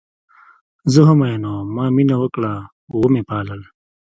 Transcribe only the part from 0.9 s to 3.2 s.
زه هم میینه وم ما مینه وکړه وه